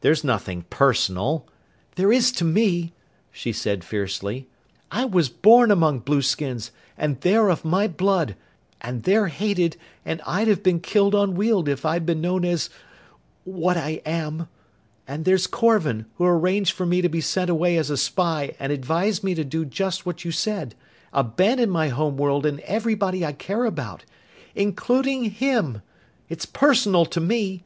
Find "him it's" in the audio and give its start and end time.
25.30-26.46